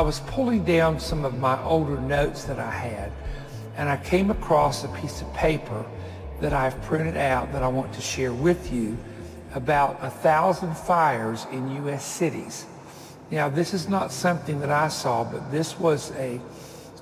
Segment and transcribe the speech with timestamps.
[0.00, 3.12] I was pulling down some of my older notes that I had,
[3.76, 5.84] and I came across a piece of paper
[6.40, 8.96] that I've printed out that I want to share with you
[9.54, 12.02] about a thousand fires in U.S.
[12.02, 12.64] cities.
[13.30, 16.40] Now, this is not something that I saw, but this was a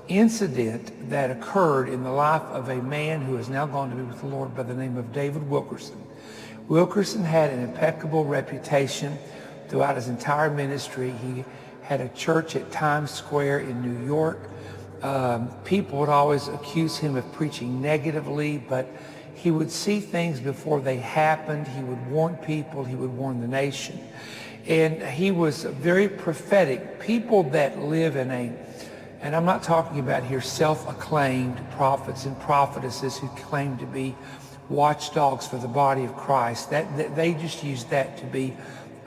[0.09, 4.03] incident that occurred in the life of a man who has now gone to be
[4.03, 6.03] with the Lord by the name of David Wilkerson.
[6.67, 9.17] Wilkerson had an impeccable reputation
[9.69, 11.13] throughout his entire ministry.
[11.13, 11.45] He
[11.89, 14.51] had a church at Times Square in New York.
[15.01, 18.87] Um, people would always accuse him of preaching negatively, but
[19.35, 21.67] he would see things before they happened.
[21.67, 22.85] He would warn people.
[22.85, 23.99] He would warn the nation.
[24.67, 27.01] And he was very prophetic.
[27.01, 28.53] People that live in a,
[29.23, 34.15] and I'm not talking about here self-acclaimed prophets and prophetesses who claim to be
[34.69, 36.69] watchdogs for the body of Christ.
[36.69, 38.55] That, that they just use that to be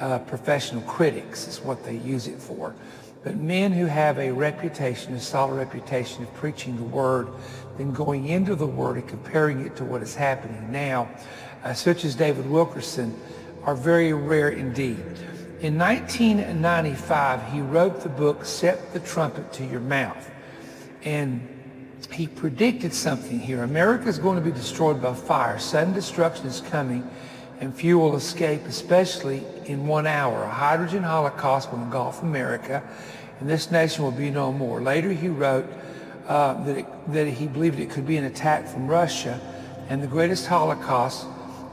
[0.02, 2.75] uh, professional critics is what they use it for.
[3.23, 7.27] But men who have a reputation, a solid reputation of preaching the word,
[7.77, 11.07] then going into the word and comparing it to what is happening now,
[11.63, 13.16] uh, such as David Wilkerson,
[13.63, 14.97] are very rare indeed.
[15.61, 20.31] In 1995, he wrote the book, Set the Trumpet to Your Mouth.
[21.03, 21.47] And
[22.11, 23.61] he predicted something here.
[23.61, 25.59] America is going to be destroyed by fire.
[25.59, 27.07] Sudden destruction is coming
[27.61, 30.43] and will escape, especially in one hour.
[30.43, 32.83] A hydrogen holocaust will engulf America
[33.39, 34.81] and this nation will be no more.
[34.81, 35.65] Later he wrote
[36.27, 39.39] uh, that, it, that he believed it could be an attack from Russia
[39.89, 41.27] and the greatest holocaust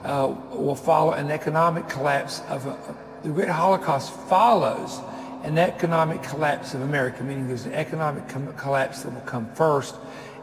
[0.05, 5.01] uh, will follow an economic collapse of a, the great holocaust follows
[5.45, 9.95] an economic collapse of America, meaning there's an economic collapse that will come first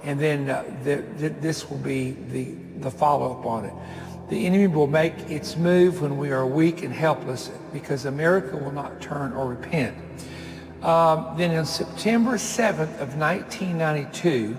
[0.03, 3.73] and then uh, the, the, this will be the, the follow-up on it.
[4.27, 8.71] The enemy will make its move when we are weak and helpless because America will
[8.71, 9.95] not turn or repent.
[10.81, 14.57] Um, then on September 7th of 1992,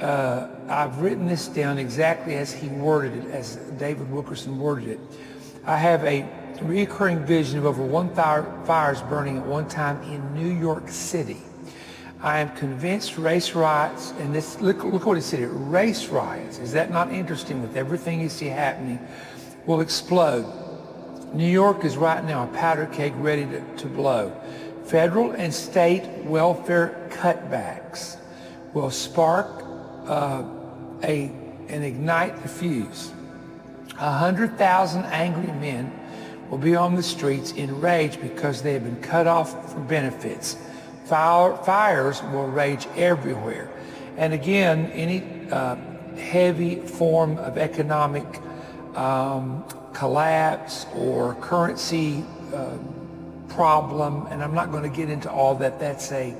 [0.00, 5.00] uh, I've written this down exactly as he worded it, as David Wilkerson worded it.
[5.64, 6.28] I have a
[6.60, 11.40] recurring vision of over one fire, fires burning at one time in New York City.
[12.22, 16.60] I am convinced race riots, and this look, look what he said here, race riots,
[16.60, 19.00] is that not interesting with everything you see happening,
[19.66, 20.46] will explode.
[21.34, 24.30] New York is right now a powder keg ready to, to blow.
[24.84, 28.18] Federal and state welfare cutbacks
[28.72, 29.64] will spark
[30.06, 30.44] uh,
[31.02, 31.32] a,
[31.66, 33.12] and ignite the fuse.
[33.98, 35.92] A hundred thousand angry men
[36.50, 40.56] will be on the streets in rage because they have been cut off from benefits
[41.12, 43.70] fires will rage everywhere.
[44.16, 45.76] And again, any uh,
[46.16, 48.24] heavy form of economic
[48.94, 52.24] um, collapse or currency
[52.54, 52.76] uh,
[53.48, 55.78] problem, and I'm not going to get into all that.
[55.78, 56.34] That's a,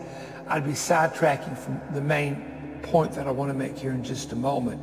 [0.48, 4.32] I'd be sidetracking from the main point that I want to make here in just
[4.32, 4.82] a moment.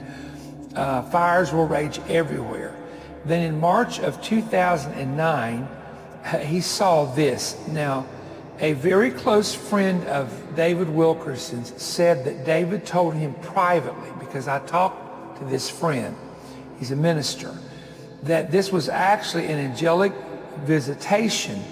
[0.75, 2.75] Uh, fires will rage everywhere.
[3.25, 5.67] Then in March of 2009,
[6.45, 7.57] he saw this.
[7.67, 8.05] Now,
[8.62, 14.59] a very close friend of David Wilkerson's said that David told him privately, because I
[14.59, 16.16] talked to this friend,
[16.78, 17.56] he's a minister,
[18.24, 20.12] that this was actually an angelic
[20.66, 21.64] visitation,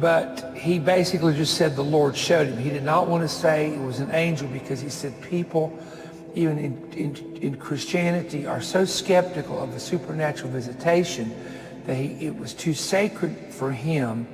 [0.00, 2.56] but he basically just said the Lord showed him.
[2.56, 5.78] He did not want to say it was an angel because he said people,
[6.34, 11.34] even in, in, in Christianity, are so skeptical of the supernatural visitation
[11.84, 14.26] that he, it was too sacred for him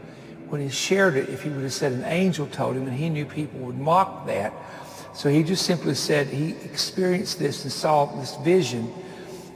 [0.54, 3.08] when he shared it, if he would have said an angel told him, and he
[3.08, 4.52] knew people would mock that.
[5.12, 8.88] So he just simply said he experienced this and saw this vision.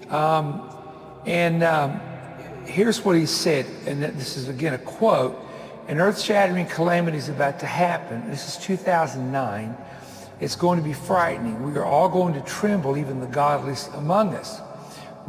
[0.08, 0.68] Um,
[1.24, 2.00] and um,
[2.64, 5.40] here's what he said, and this is again a quote,
[5.86, 8.28] an earth-shattering calamity is about to happen.
[8.28, 9.76] This is 2009.
[10.40, 11.62] It's going to be frightening.
[11.62, 14.60] We are all going to tremble, even the godless among us.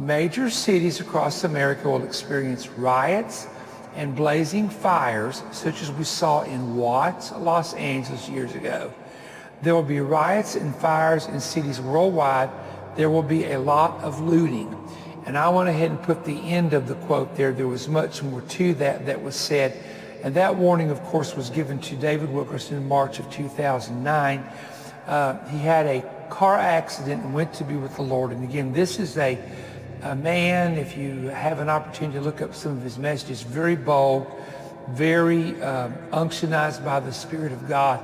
[0.00, 3.46] Major cities across America will experience riots,
[3.94, 8.92] and blazing fires such as we saw in Watts, Los Angeles years ago.
[9.62, 12.50] There will be riots and fires in cities worldwide.
[12.96, 14.76] There will be a lot of looting.
[15.26, 17.52] And I went ahead and put the end of the quote there.
[17.52, 19.78] There was much more to that that was said.
[20.22, 24.44] And that warning, of course, was given to David Wilkerson in March of 2009.
[25.06, 28.30] Uh, he had a car accident and went to be with the Lord.
[28.30, 29.38] And again, this is a
[30.02, 33.76] a man, if you have an opportunity to look up some of his messages, very
[33.76, 34.26] bold,
[34.90, 38.02] very uh, unctionized by the Spirit of God,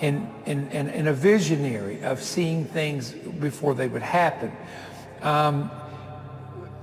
[0.00, 4.52] and, and, and, and, a visionary of seeing things before they would happen.
[5.22, 5.70] Um,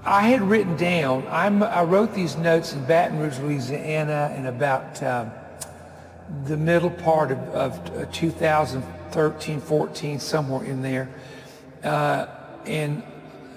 [0.04, 5.02] I had written down, I'm, i wrote these notes in Baton Rouge, Louisiana in about
[5.04, 5.30] uh,
[6.46, 11.10] the middle part of, of 2013, 14, somewhere in there.
[11.84, 12.26] Uh,
[12.66, 13.04] and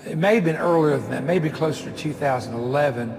[0.06, 3.10] it may have been earlier than that, maybe closer to 2011.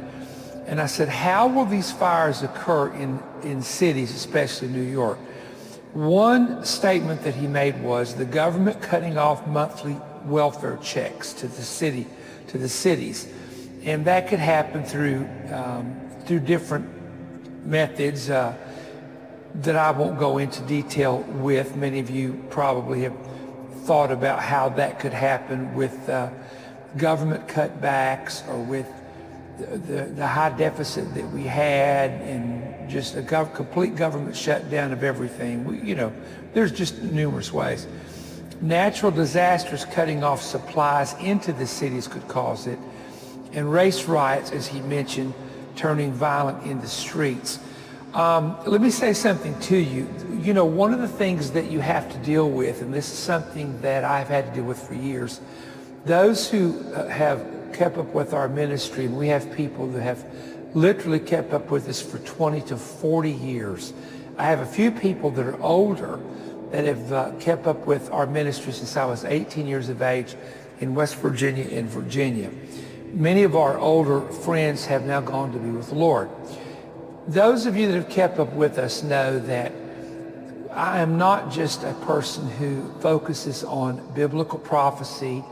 [0.68, 5.18] And I said, how will these fires occur in, in cities, especially New York?
[5.94, 9.96] One statement that he made was the government cutting off monthly
[10.26, 12.06] welfare checks to the city,
[12.48, 13.28] to the cities.
[13.84, 16.88] And that could happen through, um, through different
[17.66, 18.54] methods uh,
[19.56, 21.76] that I won't go into detail with.
[21.76, 23.16] Many of you probably have
[23.84, 26.30] thought about how that could happen with uh,
[26.96, 28.88] government cutbacks or with
[29.58, 34.94] the, the, the, high deficit that we had and just a gov- complete government shutdown
[34.94, 35.66] of everything.
[35.66, 36.14] We, you know,
[36.54, 37.88] there's just numerous ways.
[38.62, 42.80] Natural disasters cutting off supplies into the cities could cause it.
[43.54, 45.34] And race riots, as he mentioned,
[45.76, 47.60] turning violent in the streets.
[48.14, 50.08] Um, let me say something to you.
[50.42, 53.18] You know, one of the things that you have to deal with, and this is
[53.18, 55.40] something that I've had to deal with for years,
[56.08, 60.26] those who uh, have kept up with our ministry, and we have people that have
[60.74, 63.94] literally kept up with us for 20 to 40 years.
[64.38, 66.20] I have a few people that are older
[66.72, 70.36] that have uh, kept up with our ministry since I was 18 years of age
[70.80, 72.52] in West Virginia and Virginia.
[73.14, 76.30] Many of our older friends have now gone to be with the Lord.
[77.28, 79.72] Those of you that have kept up with us know that
[80.72, 85.44] I am not just a person who focuses on biblical prophecy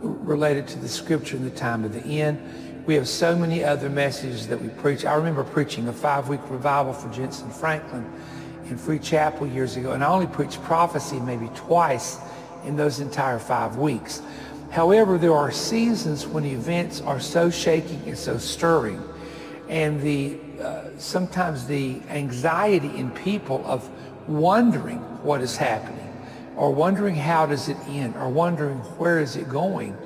[0.00, 2.40] related to the scripture and the time of the end.
[2.86, 5.06] We have so many other messages that we preach.
[5.06, 8.04] I remember preaching a five-week revival for Jentezen Franklin
[8.68, 12.18] in Free Chapel years ago, and I only preached prophecy maybe twice
[12.64, 14.22] in those entire five weeks.
[14.70, 19.02] However, there are seasons when events are so shaking and so stirring,
[19.68, 23.88] and the uh, sometimes the anxiety in people of
[24.28, 26.03] wondering what is happening,
[26.56, 29.96] or wondering how does it end, or wondering where is it going,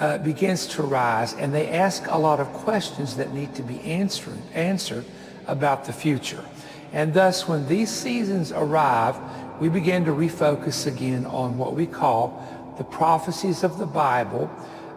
[0.00, 3.80] uh, begins to rise, and they ask a lot of questions that need to be
[3.80, 5.04] answered answered
[5.46, 6.44] about the future.
[6.92, 9.16] And thus, when these seasons arrive,
[9.60, 14.48] we begin to refocus again on what we call the prophecies of the Bible,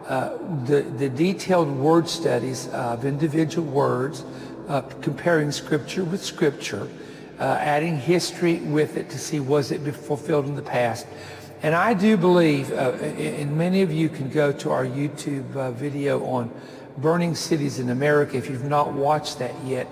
[0.06, 0.36] uh,
[0.66, 4.24] the, the detailed word studies of individual words,
[4.68, 6.88] uh, comparing Scripture with Scripture,
[7.38, 11.06] uh, adding history with it to see was it fulfilled in the past.
[11.62, 15.70] And I do believe, uh, and many of you can go to our YouTube uh,
[15.70, 16.50] video on
[16.98, 19.86] burning cities in America if you've not watched that yet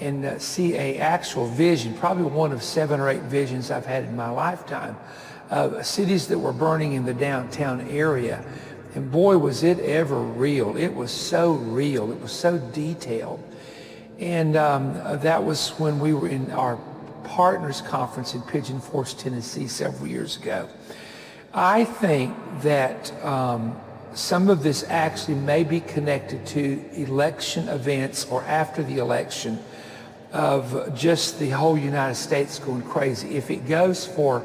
[0.00, 4.04] and uh, see a actual vision, probably one of seven or eight visions I've had
[4.04, 4.96] in my lifetime,
[5.50, 8.44] of cities that were burning in the downtown area.
[8.94, 10.76] And boy, was it ever real.
[10.76, 12.10] It was so real.
[12.10, 13.42] It was so detailed.
[14.18, 16.78] And um, that was when we were in our
[17.24, 20.68] partners conference in Pigeon Forge, Tennessee several years ago.
[21.54, 23.76] I think that um,
[24.14, 29.58] some of this actually may be connected to election events or after the election
[30.32, 33.36] of just the whole United States going crazy.
[33.36, 34.40] If it goes for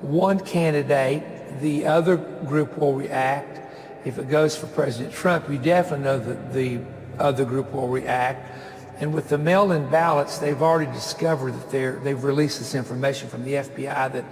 [0.00, 3.60] one candidate, the other group will react.
[4.06, 6.80] If it goes for President Trump, you definitely know that the
[7.18, 8.55] other group will react.
[8.98, 13.44] And with the mail-in ballots, they've already discovered that they're, they've released this information from
[13.44, 14.24] the FBI that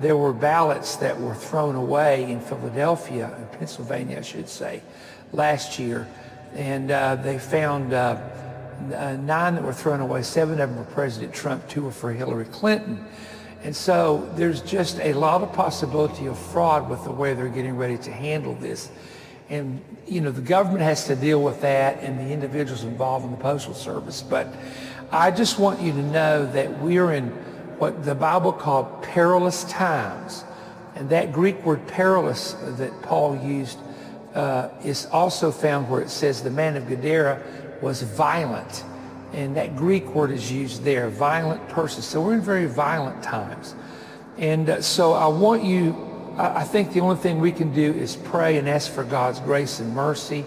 [0.00, 4.82] there were ballots that were thrown away in Philadelphia, in Pennsylvania, I should say,
[5.32, 6.08] last year.
[6.54, 8.20] And uh, they found uh,
[8.94, 12.12] uh, nine that were thrown away, seven of them were President Trump, two were for
[12.12, 13.04] Hillary Clinton.
[13.64, 17.76] And so there's just a lot of possibility of fraud with the way they're getting
[17.76, 18.90] ready to handle this.
[19.48, 23.30] And, you know, the government has to deal with that and the individuals involved in
[23.30, 24.22] the Postal Service.
[24.22, 24.48] But
[25.10, 27.28] I just want you to know that we're in
[27.78, 30.44] what the Bible called perilous times.
[30.94, 33.78] And that Greek word perilous that Paul used
[34.34, 37.42] uh, is also found where it says the man of Gadara
[37.80, 38.84] was violent.
[39.32, 42.02] And that Greek word is used there, violent person.
[42.02, 43.74] So we're in very violent times.
[44.38, 48.16] And uh, so I want you, I, think the only thing we can do is
[48.16, 50.44] pray and ask for God's grace and mercy.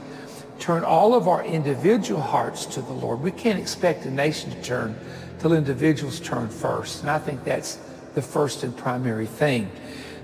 [0.60, 3.22] Turn all of our individual hearts to the Lord.
[3.22, 5.00] We can't expect a nation to turn
[5.40, 7.02] till individuals turn first.
[7.02, 7.80] And I think that's
[8.16, 9.70] the first and primary thing.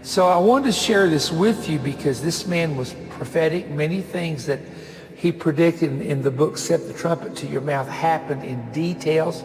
[0.01, 3.69] So I wanted to share this with you because this man was prophetic.
[3.69, 4.59] Many things that
[5.15, 9.43] he predicted in the book Set the Trumpet to Your Mouth happened in details.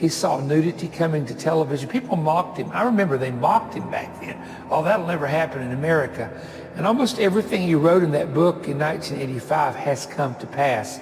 [0.00, 1.86] He saw nudity coming to television.
[1.90, 2.70] People mocked him.
[2.72, 4.42] I remember they mocked him back then.
[4.70, 6.32] Oh, that'll never happen in America.
[6.74, 10.98] And almost everything he wrote in that book in 1985 has come to pass.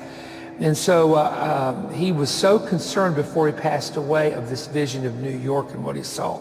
[0.58, 5.06] And so uh, um, he was so concerned before he passed away of this vision
[5.06, 6.40] of New York and what he saw.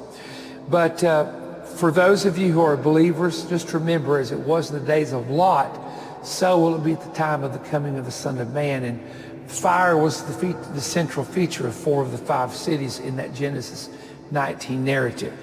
[0.68, 4.80] But uh, for those of you who are believers, just remember, as it was in
[4.80, 5.80] the days of Lot,
[6.26, 8.84] so will it be at the time of the coming of the Son of Man.
[8.84, 9.00] And
[9.48, 13.34] fire was the, fe- the central feature of four of the five cities in that
[13.34, 13.90] Genesis
[14.32, 15.34] 19 narrative.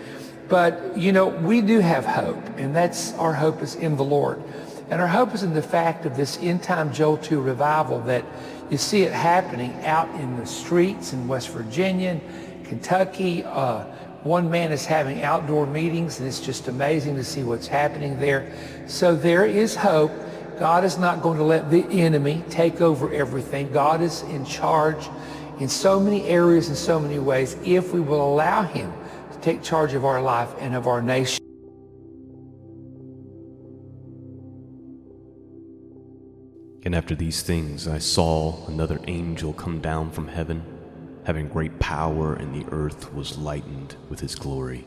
[0.49, 4.43] But, you know, we do have hope, and that's our hope is in the Lord.
[4.91, 8.25] And our hope is in the fact of this end time Joel 2 revival that
[8.71, 12.21] you see it happening out in the streets in West Virginia,
[12.65, 13.43] Kentucky.
[13.45, 13.85] Uh,
[14.25, 18.51] one man is having outdoor meetings, and it's just amazing to see what's happening there.
[18.87, 20.13] So there is hope.
[20.59, 23.73] God is not going to let the enemy take over everything.
[23.73, 25.09] God is in charge
[25.61, 28.93] in so many areas in so many ways if we will allow him
[29.33, 31.39] to take charge of our life and of our nation.
[36.85, 40.63] And after these things I saw another angel come down from heaven,
[41.25, 44.87] having great power, and the earth was lightened with his glory.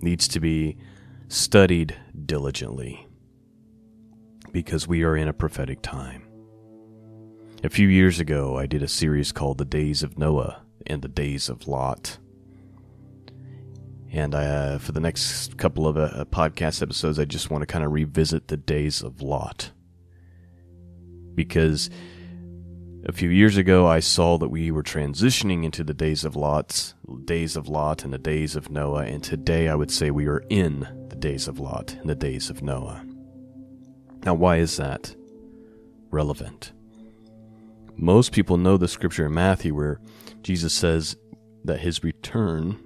[0.00, 0.78] Needs to be
[1.26, 3.08] studied diligently
[4.52, 6.28] because we are in a prophetic time.
[7.64, 11.08] A few years ago, I did a series called The Days of Noah and the
[11.08, 12.18] Days of Lot.
[14.10, 17.84] And uh, for the next couple of uh, podcast episodes, I just want to kind
[17.84, 19.72] of revisit the days of Lot.
[21.34, 21.90] Because
[23.04, 26.94] a few years ago, I saw that we were transitioning into the days of Lot's
[27.24, 30.44] days of Lot and the days of Noah, and today I would say we are
[30.50, 33.04] in the days of Lot and the days of Noah.
[34.24, 35.14] Now, why is that
[36.10, 36.72] relevant?
[37.96, 40.00] Most people know the scripture in Matthew where
[40.42, 41.16] Jesus says
[41.64, 42.78] that his return,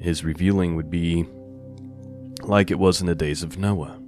[0.00, 1.26] his revealing would be
[2.42, 4.00] like it was in the days of Noah.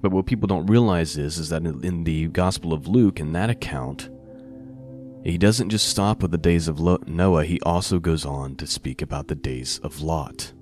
[0.00, 3.50] But what people don't realize is, is that in the Gospel of Luke, in that
[3.50, 4.08] account,
[5.24, 9.02] he doesn't just stop with the days of Noah, he also goes on to speak
[9.02, 10.52] about the days of Lot.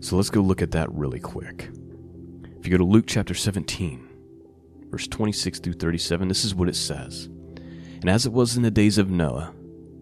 [0.00, 1.70] So let's go look at that really quick.
[2.58, 4.08] If you go to Luke chapter 17,
[4.90, 7.26] verse 26 through 37, this is what it says
[8.00, 9.54] And as it was in the days of Noah,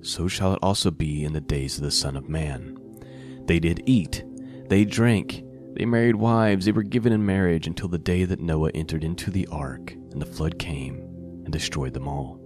[0.07, 2.79] so shall it also be in the days of the Son of Man.
[3.47, 4.25] They did eat,
[4.69, 5.43] they drank,
[5.75, 9.31] they married wives, they were given in marriage until the day that Noah entered into
[9.31, 11.01] the ark, and the flood came
[11.45, 12.41] and destroyed them all.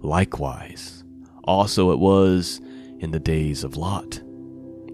[0.00, 1.04] Likewise,
[1.44, 2.60] also it was
[2.98, 4.20] in the days of Lot.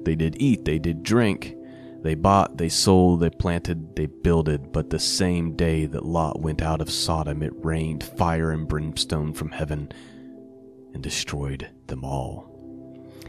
[0.05, 1.55] They did eat, they did drink,
[2.02, 6.61] they bought, they sold, they planted, they builded, but the same day that Lot went
[6.61, 9.93] out of Sodom, it rained fire and brimstone from heaven
[10.94, 12.49] and destroyed them all.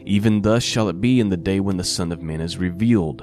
[0.06, 3.22] Even thus shall it be in the day when the Son of Man is revealed.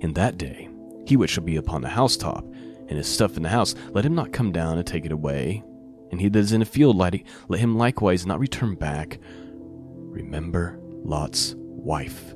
[0.00, 0.68] In that day,
[1.06, 2.44] he which shall be upon the housetop,
[2.88, 5.62] and his stuff in the house, let him not come down and take it away.
[6.10, 7.14] And he that is in a field, let
[7.60, 9.18] him likewise not return back.
[9.24, 12.34] Remember Lot's wife.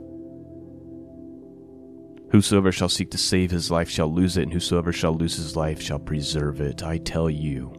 [2.31, 5.57] Whosoever shall seek to save his life shall lose it, and whosoever shall lose his
[5.57, 6.83] life shall preserve it.
[6.83, 7.73] I tell you.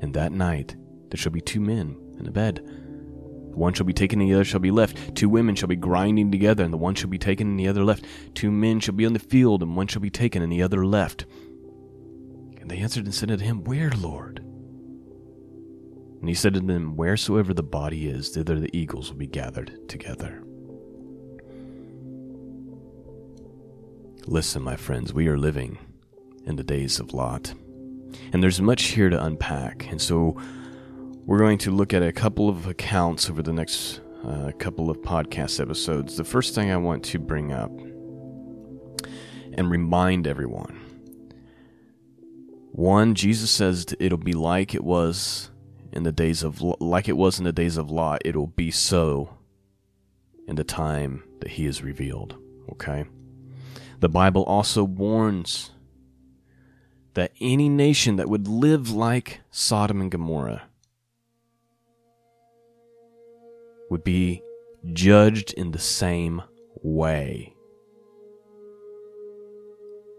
[0.00, 0.76] And that night
[1.10, 2.60] there shall be two men in a bed.
[2.64, 5.16] The one shall be taken, and the other shall be left.
[5.16, 7.84] Two women shall be grinding together, and the one shall be taken, and the other
[7.84, 8.04] left.
[8.34, 10.84] Two men shall be on the field, and one shall be taken, and the other
[10.84, 11.26] left.
[12.60, 14.40] And they answered and said unto him, Where, Lord?
[16.20, 19.88] And he said to them, Wheresoever the body is, thither the eagles will be gathered
[19.88, 20.42] together.
[24.26, 25.78] Listen, my friends, we are living
[26.44, 27.54] in the days of Lot.
[28.32, 29.86] And there's much here to unpack.
[29.90, 30.36] And so,
[31.28, 34.96] we're going to look at a couple of accounts over the next uh, couple of
[35.02, 36.16] podcast episodes.
[36.16, 37.70] The first thing I want to bring up
[39.52, 40.80] and remind everyone
[42.72, 45.50] one, Jesus says it'll be like it was
[45.92, 48.22] in the days of like it was in the days of Lot.
[48.24, 49.36] It'll be so
[50.46, 52.38] in the time that He is revealed.
[52.72, 53.04] Okay.
[54.00, 55.72] The Bible also warns
[57.12, 60.67] that any nation that would live like Sodom and Gomorrah
[63.90, 64.42] would be
[64.92, 66.42] judged in the same
[66.82, 67.54] way.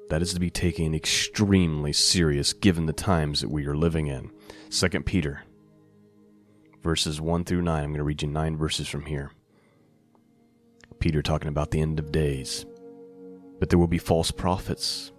[0.09, 4.31] That is to be taken extremely serious given the times that we are living in.
[4.71, 5.43] 2 Peter
[6.81, 7.83] verses 1 through 9.
[7.83, 9.31] I'm going to read you 9 verses from here.
[10.99, 12.65] Peter talking about the end of days.
[13.59, 15.11] But there will be false prophets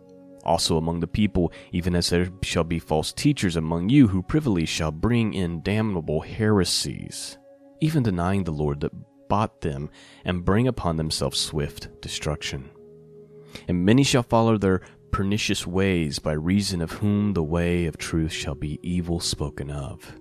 [0.45, 4.65] also among the people, even as there shall be false teachers among you who privily
[4.65, 7.39] shall bring in damnable heresies,
[7.81, 8.93] even denying the Lord that
[9.29, 9.91] bought them,
[10.25, 12.69] and bring upon themselves swift destruction.
[13.69, 14.83] And many shall follow their
[15.13, 20.19] pernicious ways, by reason of whom the way of truth shall be evil spoken of.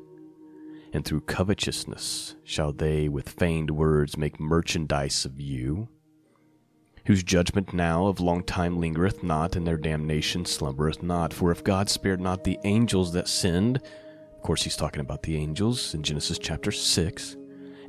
[0.93, 5.87] And through covetousness shall they with feigned words make merchandise of you,
[7.05, 11.33] whose judgment now of long time lingereth not, and their damnation slumbereth not.
[11.33, 15.35] For if God spared not the angels that sinned, of course, he's talking about the
[15.35, 17.35] angels in Genesis chapter 6,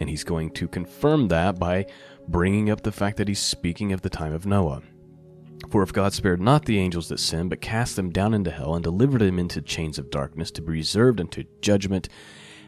[0.00, 1.86] and he's going to confirm that by
[2.26, 4.82] bringing up the fact that he's speaking of the time of Noah.
[5.70, 8.74] For if God spared not the angels that sinned, but cast them down into hell,
[8.74, 12.08] and delivered them into chains of darkness to be reserved unto judgment,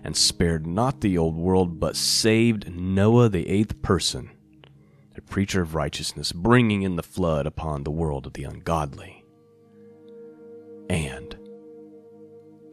[0.05, 4.31] and spared not the old world, but saved Noah the eighth person,
[5.17, 9.25] a preacher of righteousness, bringing in the flood upon the world of the ungodly,
[10.91, 11.37] and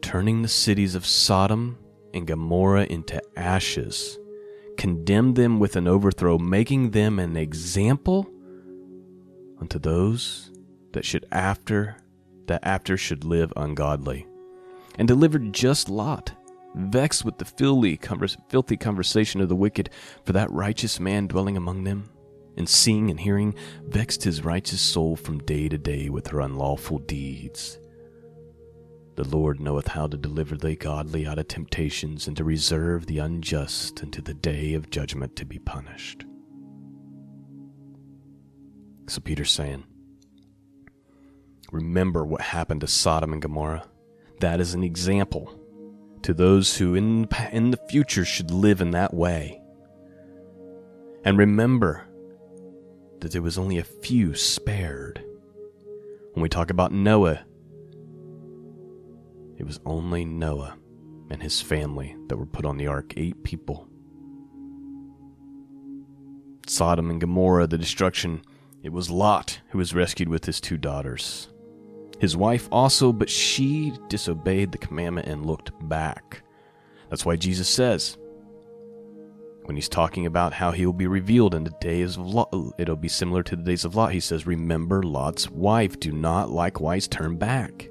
[0.02, 1.78] turning the cities of Sodom
[2.12, 4.18] and Gomorrah into ashes,
[4.80, 8.26] condemned them with an overthrow, making them an example
[9.60, 10.50] unto those
[10.94, 11.98] that should after
[12.46, 14.26] that after should live ungodly,
[14.98, 16.32] and delivered just Lot,
[16.74, 18.00] vexed with the filthy,
[18.48, 19.90] filthy conversation of the wicked,
[20.24, 22.08] for that righteous man dwelling among them,
[22.56, 27.00] and seeing and hearing, vexed his righteous soul from day to day with her unlawful
[27.00, 27.78] deeds.
[29.20, 33.18] The Lord knoweth how to deliver the godly out of temptations, and to reserve the
[33.18, 36.24] unjust unto the day of judgment to be punished.
[39.08, 39.84] So Peter's saying,
[41.70, 43.84] Remember what happened to Sodom and Gomorrah.
[44.38, 45.54] That is an example
[46.22, 49.60] to those who in, in the future should live in that way.
[51.26, 52.08] And remember
[53.20, 55.22] that there was only a few spared.
[56.32, 57.44] When we talk about Noah,
[59.60, 60.74] it was only Noah
[61.30, 63.86] and his family that were put on the ark, eight people.
[66.66, 68.40] Sodom and Gomorrah, the destruction
[68.82, 71.50] it was Lot who was rescued with his two daughters.
[72.18, 76.42] His wife also, but she disobeyed the commandment and looked back.
[77.10, 78.16] That's why Jesus says,
[79.64, 82.96] when he's talking about how he will be revealed in the days of Lot, it'll
[82.96, 84.12] be similar to the days of Lot.
[84.12, 86.00] He says, Remember Lot's wife.
[86.00, 87.89] Do not likewise turn back.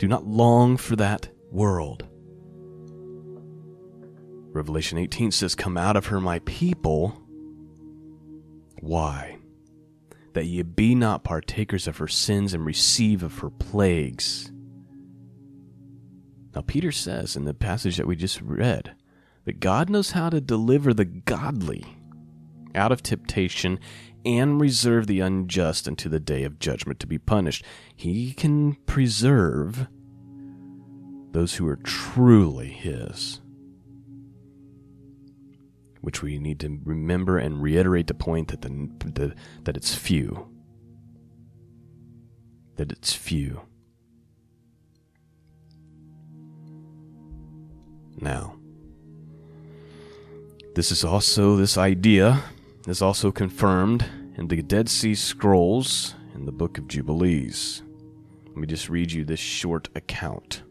[0.00, 2.06] Do not long for that world.
[4.50, 7.20] Revelation 18 says, Come out of her, my people
[8.80, 9.36] why?
[10.32, 14.50] That ye be not partakers of her sins and receive of her plagues.
[16.54, 18.94] Now, Peter says in the passage that we just read
[19.44, 21.84] that God knows how to deliver the godly
[22.74, 23.78] out of temptation
[24.24, 27.64] and reserve the unjust unto the day of judgment to be punished.
[27.94, 29.86] He can preserve
[31.32, 33.40] those who are truly His
[36.00, 38.70] which we need to remember and reiterate the point that the,
[39.04, 40.48] the that it's few.
[42.76, 43.60] That it's few.
[48.18, 48.56] Now,
[50.74, 52.42] this is also this idea
[52.86, 57.82] is also confirmed in the Dead Sea Scrolls in the Book of Jubilees.
[58.46, 60.62] Let me just read you this short account.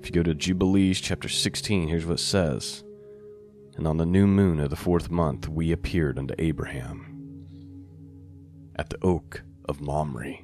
[0.00, 2.82] If you go to Jubilees chapter 16, here's what it says.
[3.76, 7.46] And on the new moon of the fourth month we appeared unto Abraham
[8.76, 10.38] at the oak of Mamre.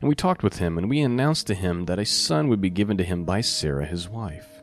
[0.00, 2.70] And we talked with him, and we announced to him that a son would be
[2.70, 4.62] given to him by Sarah his wife.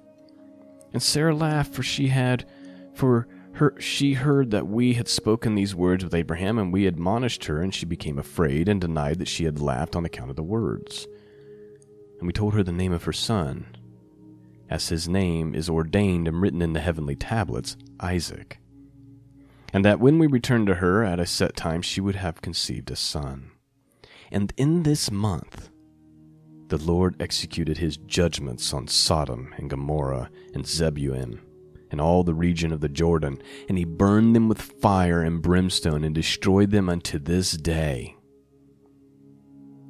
[0.92, 2.46] And Sarah laughed, for she had,
[2.94, 3.28] for
[3.62, 7.62] her, she heard that we had spoken these words with Abraham, and we admonished her,
[7.62, 11.08] and she became afraid and denied that she had laughed on account of the words.
[12.18, 13.68] And we told her the name of her son.
[14.68, 18.58] as his name is ordained and written in the heavenly tablets, Isaac.
[19.74, 22.90] And that when we returned to her at a set time, she would have conceived
[22.90, 23.52] a son.
[24.32, 25.70] And in this month,
[26.70, 31.42] the Lord executed his judgments on Sodom and Gomorrah and Zebulun
[31.92, 36.04] and all the region of the Jordan, and he burned them with fire and brimstone
[36.04, 38.16] and destroyed them unto this day.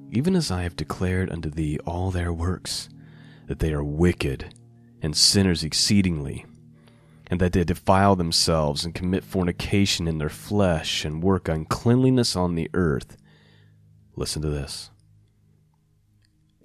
[0.09, 2.89] Even as I have declared unto thee all their works,
[3.47, 4.53] that they are wicked
[5.01, 6.45] and sinners exceedingly,
[7.27, 12.55] and that they defile themselves and commit fornication in their flesh and work uncleanliness on
[12.55, 13.15] the earth.
[14.15, 14.91] Listen to this.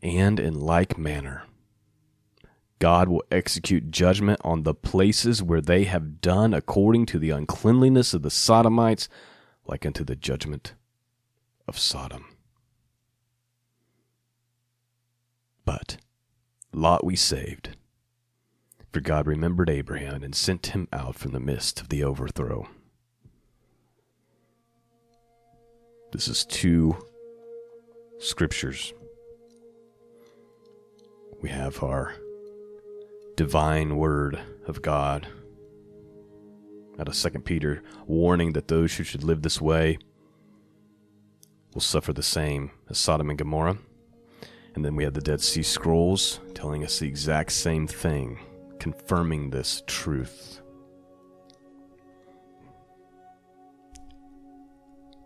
[0.02, 1.44] And in like manner,
[2.78, 8.12] God will execute judgment on the places where they have done according to the uncleanliness
[8.12, 9.08] of the Sodomites,
[9.66, 10.74] like unto the judgment
[11.66, 12.26] of Sodom.
[15.64, 15.96] But
[16.72, 17.76] Lot we saved,
[18.92, 22.68] for God remembered Abraham and sent him out from the midst of the overthrow.
[26.12, 26.96] This is two
[28.18, 28.92] scriptures.
[31.42, 32.14] We have our
[33.36, 35.28] divine word of God.
[36.98, 39.98] Out of Second Peter, warning that those who should live this way
[41.74, 43.76] will suffer the same as Sodom and Gomorrah.
[44.74, 48.38] And then we have the Dead Sea Scrolls telling us the exact same thing,
[48.78, 50.62] confirming this truth.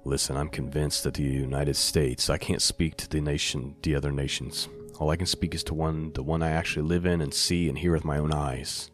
[0.05, 4.11] Listen, I'm convinced that the United States, I can't speak to the nation, the other
[4.11, 4.69] nations.
[5.01, 7.71] All I can speak is to one, the one I actually live in and see
[7.71, 8.91] and hear with my own eyes.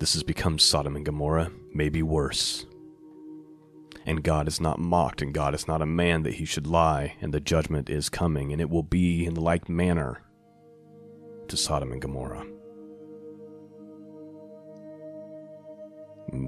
[0.00, 2.64] This has become Sodom and Gomorrah, maybe worse.
[4.06, 7.16] And God is not mocked, and God is not a man that he should lie,
[7.20, 10.22] and the judgment is coming, and it will be in like manner
[11.48, 12.46] to Sodom and Gomorrah.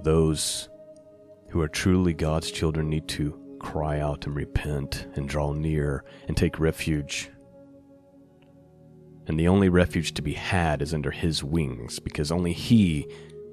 [0.02, 0.68] those
[1.50, 6.36] who are truly God's children need to cry out and repent and draw near and
[6.36, 7.30] take refuge
[9.26, 13.08] and the only refuge to be had is under his wings, because only he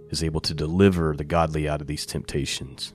[0.10, 2.94] is able to deliver the godly out of these temptations.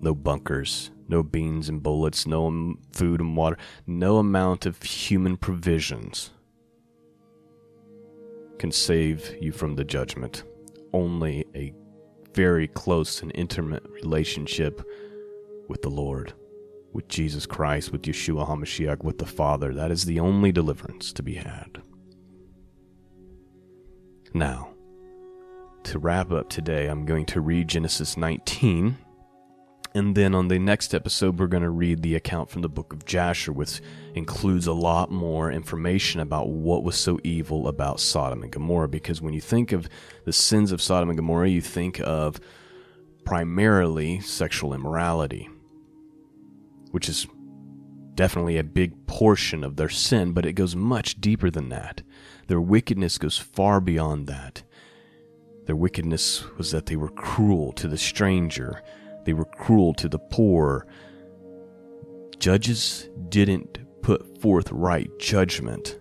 [0.00, 6.30] No bunkers, no beans and bullets, no food and water, no amount of human provisions
[8.58, 10.42] can save you from the judgment.
[10.92, 11.72] Only a
[12.34, 14.86] very close and intimate relationship
[15.68, 16.34] with the Lord
[16.98, 19.72] with Jesus Christ, with Yeshua HaMashiach, with the Father.
[19.72, 21.80] That is the only deliverance to be had.
[24.34, 24.70] Now,
[25.84, 28.98] to wrap up today, I'm going to read Genesis 19.
[29.94, 32.92] And then on the next episode, we're going to read the account from the book
[32.92, 33.80] of Jasher, which
[34.16, 38.88] includes a lot more information about what was so evil about Sodom and Gomorrah.
[38.88, 39.88] Because when you think of
[40.24, 42.40] the sins of Sodom and Gomorrah, you think of
[43.24, 45.48] primarily sexual immorality
[46.90, 47.26] which is
[48.14, 52.02] definitely a big portion of their sin, but it goes much deeper than that.
[52.48, 54.62] Their wickedness goes far beyond that.
[55.66, 58.82] Their wickedness was that they were cruel to the stranger,
[59.24, 60.86] they were cruel to the poor.
[62.38, 65.98] Judges didn't put forth right judgment,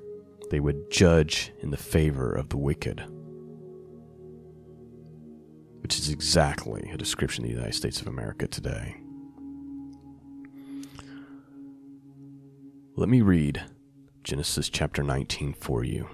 [0.50, 3.04] they would judge in the favor of the wicked.
[5.82, 8.96] Which is exactly a description of the United States of America today.
[13.00, 13.64] Let me read
[14.24, 16.10] Genesis chapter 19 for you.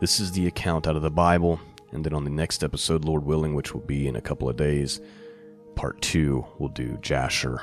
[0.00, 1.60] This is the account out of the Bible,
[1.92, 4.56] and then on the next episode, Lord willing, which will be in a couple of
[4.56, 5.00] days,
[5.76, 7.62] part two, we'll do Jasher,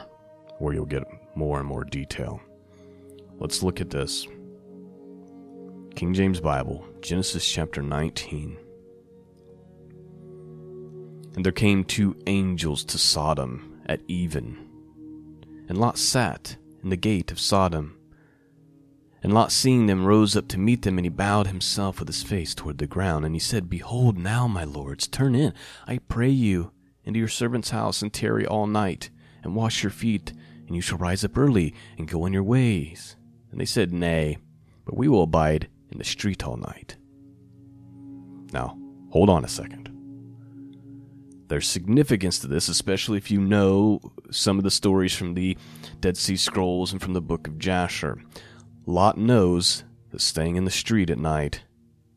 [0.60, 1.04] where you'll get
[1.36, 2.39] more and more detail.
[3.38, 4.26] Let's look at this.
[5.96, 8.58] King James Bible, Genesis chapter 19.
[11.36, 14.70] And there came two angels to Sodom at even
[15.67, 17.97] and Lot sat in the gate of Sodom.
[19.24, 22.24] And Lot, seeing them, rose up to meet them, and he bowed himself with his
[22.24, 23.24] face toward the ground.
[23.24, 25.54] And he said, Behold, now, my lords, turn in,
[25.88, 26.71] I pray you,
[27.04, 29.12] into your servant's house, and tarry all night,
[29.43, 30.34] and wash your feet,
[30.65, 33.15] and you shall rise up early, and go on your ways.
[33.52, 34.39] And they said, Nay,
[34.86, 36.95] but we will abide in the street all night.
[38.52, 38.78] Now,
[39.12, 39.81] hold on a second.
[41.52, 44.00] There's significance to this, especially if you know
[44.32, 45.58] some of the stories from the
[46.00, 48.24] Dead Sea Scrolls and from the book of Jasher.
[48.86, 51.64] Lot knows that staying in the street at night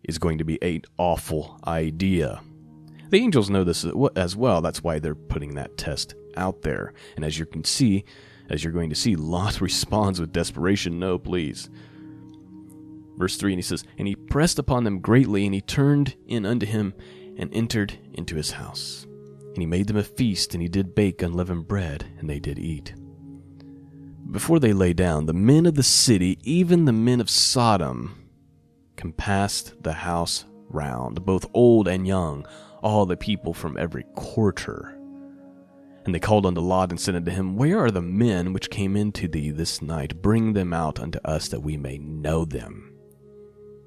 [0.05, 2.43] is going to be an awful idea.
[3.11, 4.61] The angels know this as well.
[4.61, 6.95] That's why they're putting that test out there.
[7.17, 8.05] And as you can see,
[8.49, 11.71] as you're going to see, Lot responds with desperation no, please.
[13.17, 16.47] Verse 3, and he says, And he pressed upon them greatly, and he turned in
[16.47, 16.95] unto him,
[17.37, 19.09] and entered into his house.
[19.55, 22.59] And he made them a feast, and he did bake unleavened bread, and they did
[22.59, 22.93] eat.
[24.31, 28.29] Before they lay down, the men of the city, even the men of Sodom,
[28.97, 32.45] compassed the house round, both old and young,
[32.83, 34.99] all the people from every quarter.
[36.05, 38.97] And they called unto Lot and said unto him, Where are the men which came
[38.97, 40.21] into thee this night?
[40.21, 42.93] Bring them out unto us that we may know them.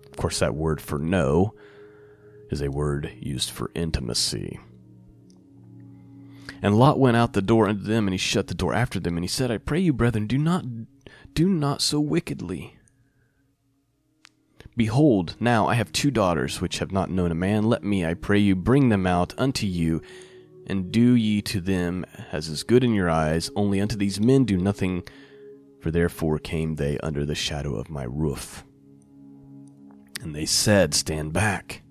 [0.06, 1.54] Of course, that word for know
[2.50, 4.60] is a word used for intimacy.
[6.62, 9.16] And Lot went out the door unto them, and he shut the door after them,
[9.16, 10.66] and he said, I pray you, brethren, do not
[11.34, 12.78] do not so wickedly.
[14.76, 17.64] Behold, now I have two daughters which have not known a man.
[17.64, 20.02] Let me, I pray you, bring them out unto you,
[20.68, 23.50] and do ye to them as is good in your eyes.
[23.56, 25.04] Only unto these men do nothing,
[25.82, 28.64] for therefore came they under the shadow of my roof.
[30.22, 31.82] And they said, Stand back.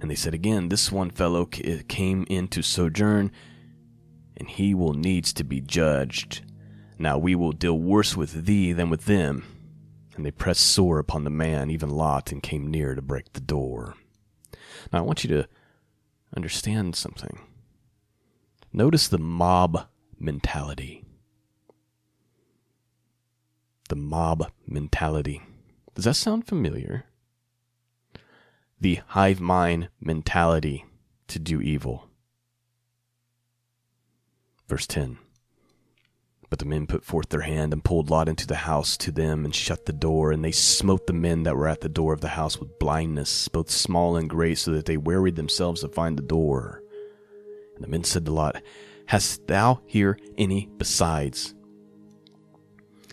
[0.00, 3.32] And they said again, This one fellow came in to sojourn,
[4.36, 6.42] and he will needs to be judged.
[6.98, 9.44] Now we will deal worse with thee than with them.
[10.16, 13.40] And they pressed sore upon the man, even Lot, and came near to break the
[13.40, 13.94] door.
[14.92, 15.48] Now I want you to
[16.36, 17.38] understand something.
[18.72, 19.86] Notice the mob
[20.18, 21.04] mentality.
[23.88, 25.42] The mob mentality.
[25.94, 27.06] Does that sound familiar?
[28.84, 30.84] the hive mind mentality
[31.26, 32.10] to do evil.
[34.68, 35.18] Verse 10
[36.50, 39.44] But the men put forth their hand and pulled Lot into the house to them
[39.44, 42.20] and shut the door, and they smote the men that were at the door of
[42.20, 46.16] the house with blindness, both small and great, so that they wearied themselves to find
[46.16, 46.82] the door.
[47.74, 48.62] And the men said to Lot,
[49.06, 51.54] Hast thou here any besides?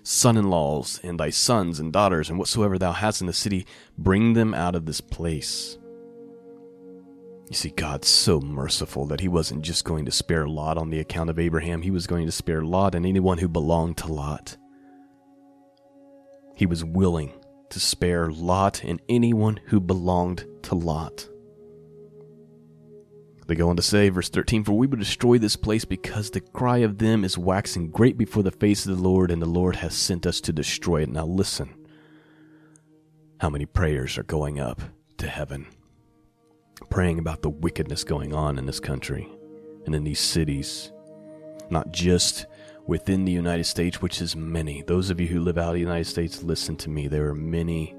[0.04, 3.66] son in laws, and thy sons and daughters, and whatsoever thou hast in the city,
[3.98, 5.78] bring them out of this place.
[7.52, 11.02] You see, God's so merciful that He wasn't just going to spare Lot on the
[11.02, 14.56] account of Abraham, He was going to spare Lot and anyone who belonged to Lot.
[16.56, 17.34] He was willing
[17.70, 21.28] to spare Lot and anyone who belonged to Lot.
[23.48, 26.40] They go on to say, verse 13, For we will destroy this place because the
[26.40, 29.76] cry of them is waxing great before the face of the Lord, and the Lord
[29.76, 31.10] has sent us to destroy it.
[31.10, 31.76] Now listen.
[33.42, 34.82] How many prayers are going up
[35.18, 35.68] to heaven?
[36.92, 39.28] Praying about the wickedness going on in this country
[39.86, 40.92] and in these cities.
[41.72, 42.46] Not just
[42.86, 44.84] within the United States, which is many.
[44.84, 47.08] Those of you who live out of the United States, listen to me.
[47.08, 47.96] There are many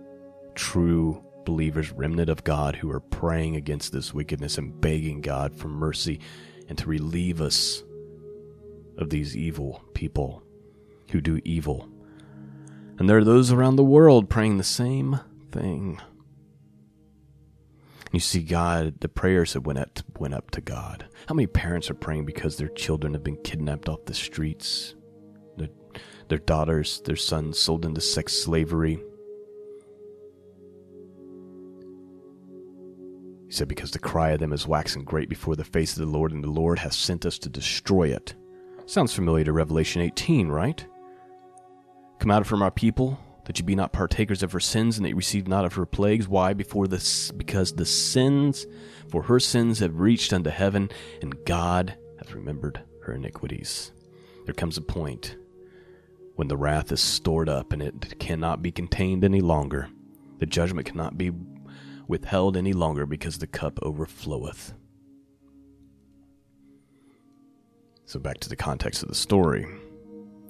[0.54, 5.68] true believers, remnant of God, who are praying against this wickedness and begging God for
[5.68, 6.20] mercy
[6.68, 7.82] and to relieve us
[8.98, 10.42] of these evil people
[11.10, 11.88] who do evil.
[12.98, 15.18] And there are those around the world praying the same
[15.50, 15.98] thing.
[18.12, 21.06] You see, God, the prayers that went up, went up to God.
[21.26, 24.94] How many parents are praying because their children have been kidnapped off the streets?
[25.56, 25.68] Their,
[26.28, 29.02] their daughters, their sons sold into sex slavery
[33.52, 36.10] He said, Because the cry of them is waxing great before the face of the
[36.10, 38.34] Lord, and the Lord hath sent us to destroy it.
[38.86, 40.86] Sounds familiar to Revelation 18, right?
[42.18, 45.10] Come out from our people, that ye be not partakers of her sins, and that
[45.10, 46.28] ye receive not of her plagues.
[46.28, 46.52] Why?
[46.52, 48.66] Before this, because the sins,
[49.08, 53.92] for her sins have reached unto heaven, and God hath remembered her iniquities.
[54.44, 55.36] There comes a point
[56.36, 59.88] when the wrath is stored up, and it cannot be contained any longer.
[60.38, 61.30] The judgment cannot be
[62.08, 64.72] withheld any longer because the cup overfloweth.
[68.06, 69.66] So, back to the context of the story.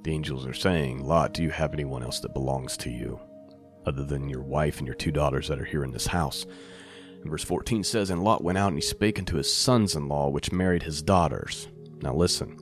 [0.03, 3.21] The angels are saying, Lot, do you have anyone else that belongs to you,
[3.87, 6.45] other than your wife and your two daughters that are here in this house?
[7.21, 10.09] And verse 14 says, And Lot went out and he spake unto his sons in
[10.09, 11.69] law, which married his daughters.
[12.01, 12.59] Now, listen.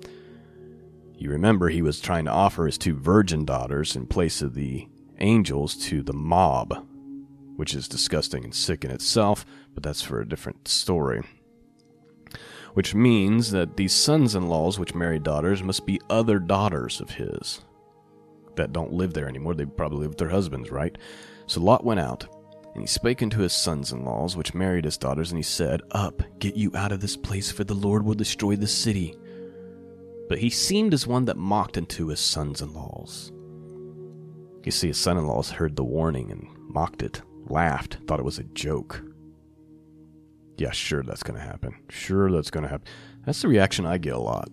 [1.17, 4.89] You remember he was trying to offer his two virgin daughters in place of the
[5.19, 6.87] angels to the mob
[7.61, 11.21] which is disgusting and sick in itself, but that's for a different story.
[12.75, 17.11] Which means that these sons in laws which married daughters must be other daughters of
[17.11, 17.63] his
[18.57, 19.55] that don't live there anymore.
[19.55, 20.97] They probably live with their husbands, right?
[21.47, 22.27] So Lot went out,
[22.75, 25.83] and he spake unto his sons in laws which married his daughters, and he said,
[25.93, 29.17] Up, get you out of this place, for the Lord will destroy the city.
[30.29, 33.33] But he seemed as one that mocked unto his sons in laws.
[34.65, 38.25] You see, his son in laws heard the warning and mocked it laughed, thought it
[38.25, 39.03] was a joke.
[40.61, 41.75] Yeah, sure, that's going to happen.
[41.89, 42.87] Sure, that's going to happen.
[43.25, 44.51] That's the reaction I get a lot.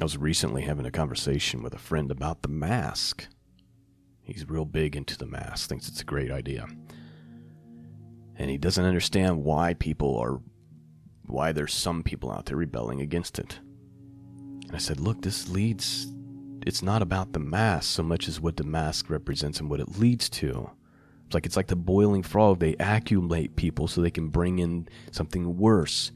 [0.00, 3.26] I was recently having a conversation with a friend about the mask.
[4.22, 6.68] He's real big into the mask, thinks it's a great idea.
[8.36, 10.38] And he doesn't understand why people are
[11.26, 13.58] why there's some people out there rebelling against it.
[14.68, 16.06] And I said, "Look, this leads
[16.64, 19.98] it's not about the mask so much as what the mask represents and what it
[19.98, 20.70] leads to.
[21.28, 22.58] It's like it's like the boiling frog.
[22.58, 26.10] They accumulate people so they can bring in something worse.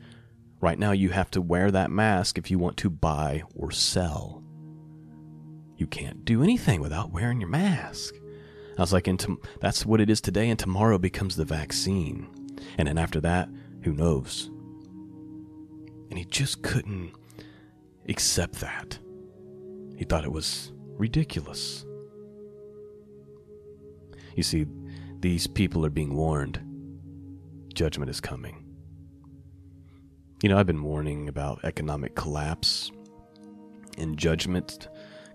[0.62, 4.42] Right now, you have to wear that mask if you want to buy or sell.
[5.76, 8.14] You can't do anything without wearing your mask.
[8.78, 12.26] I was like, and to, that's what it is today, and tomorrow becomes the vaccine.
[12.78, 13.50] And then after that,
[13.82, 14.48] who knows?
[16.08, 17.12] And he just couldn't
[18.08, 18.98] accept that.
[19.98, 21.84] He thought it was ridiculous.
[24.36, 24.64] You see,
[25.22, 26.60] these people are being warned.
[27.72, 28.64] Judgment is coming.
[30.42, 32.90] You know, I've been warning about economic collapse
[33.96, 34.88] and judgment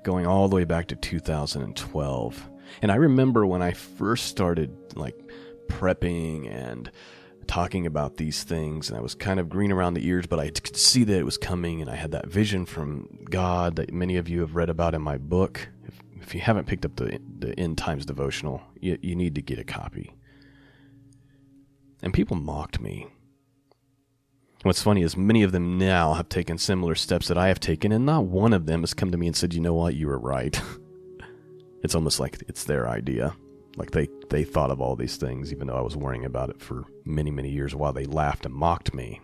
[0.04, 2.50] going all the way back to 2012.
[2.82, 5.18] And I remember when I first started like
[5.70, 6.92] prepping and
[7.48, 10.50] talking about these things, and I was kind of green around the ears, but I
[10.50, 14.18] could see that it was coming, and I had that vision from God that many
[14.18, 15.70] of you have read about in my book.
[16.28, 19.60] If, you haven't picked up the, the End Times devotional, you, you need to get
[19.60, 20.14] a copy.
[22.04, 23.08] And people mocked me.
[24.64, 27.94] What's funny is many of them now have taken similar steps that I have taken,
[27.94, 30.08] and not one of them has come to me and said, you know what, you
[30.08, 30.62] were right.
[31.82, 33.34] it's almost like it's their idea.
[33.78, 36.60] Like they, they thought of all these things, even though I was worrying about it
[36.60, 39.22] for many, many years while they laughed and mocked me.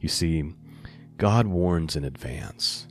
[0.00, 0.42] You see,
[1.18, 2.88] God warns in advance.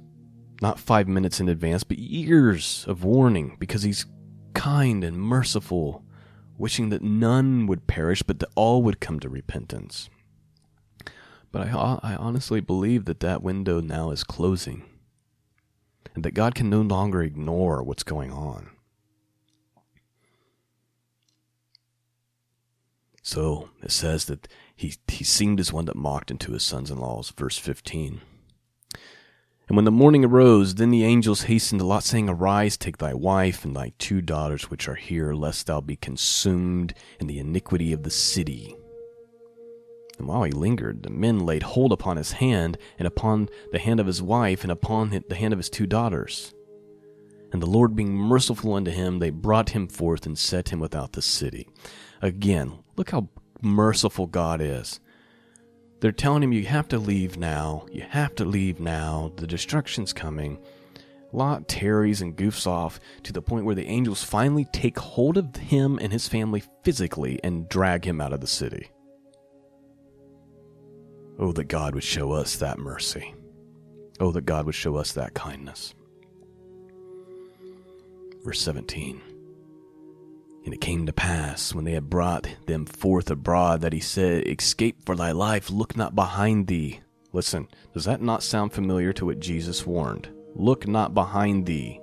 [0.63, 4.05] Not five minutes in advance, but years of warning because He's
[4.53, 6.05] kind and merciful,
[6.57, 10.09] wishing that none would perish, but that all would come to repentance.
[11.51, 14.85] But I, I honestly believe that that window now is closing
[16.15, 18.69] and that God can no longer ignore what's going on.
[23.21, 26.99] So it says that he, he seemed as one that mocked into his sons in
[26.99, 28.21] laws, verse 15.
[29.73, 33.15] And when the morning arose, then the angels hastened to Lot, saying, Arise, take thy
[33.15, 37.91] wife and thy two daughters which are here, lest thou be consumed in the iniquity
[37.91, 38.75] of the city.
[40.19, 43.99] And while he lingered, the men laid hold upon his hand, and upon the hand
[43.99, 46.53] of his wife, and upon the hand of his two daughters.
[47.51, 51.13] And the Lord being merciful unto him, they brought him forth and set him without
[51.13, 51.67] the city.
[52.21, 53.29] Again, look how
[53.63, 54.99] merciful God is.
[56.03, 57.85] They're telling him, You have to leave now.
[57.89, 59.31] You have to leave now.
[59.37, 60.59] The destruction's coming.
[61.31, 65.55] Lot tarries and goofs off to the point where the angels finally take hold of
[65.55, 68.89] him and his family physically and drag him out of the city.
[71.39, 73.33] Oh, that God would show us that mercy.
[74.19, 75.95] Oh, that God would show us that kindness.
[78.43, 79.21] Verse 17.
[80.65, 84.47] And it came to pass, when they had brought them forth abroad, that he said,
[84.47, 87.01] Escape for thy life, look not behind thee.
[87.33, 90.29] Listen, does that not sound familiar to what Jesus warned?
[90.55, 91.99] Look not behind thee.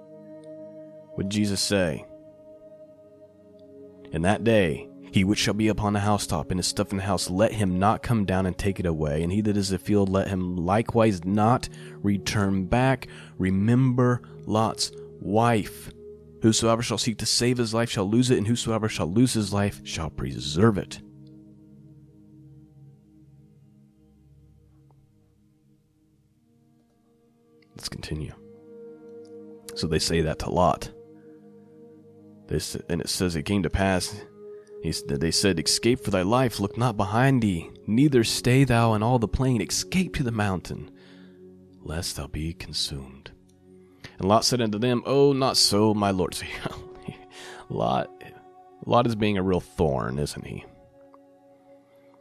[1.15, 2.05] What did Jesus say?
[4.13, 7.05] In that day, he which shall be upon the housetop and his stuff in the
[7.05, 9.23] house, let him not come down and take it away.
[9.23, 11.69] And he that is in the field, let him likewise not
[12.03, 13.09] return back.
[13.39, 15.91] Remember Lot's wife.
[16.43, 19.53] Whosoever shall seek to save his life shall lose it, and whosoever shall lose his
[19.53, 21.01] life shall preserve it.
[27.77, 28.33] Let's continue.
[29.75, 30.91] So they say that to Lot.
[32.49, 34.15] This, and it says it came to pass
[34.83, 39.19] they said, Escape for thy life, look not behind thee, neither stay thou in all
[39.19, 40.91] the plain, escape to the mountain,
[41.83, 43.30] lest thou be consumed.
[44.21, 46.35] And Lot said unto them, Oh, not so, my lord.
[46.37, 46.47] See,
[47.69, 48.11] Lot,
[48.87, 50.65] Lot is being a real thorn, isn't he?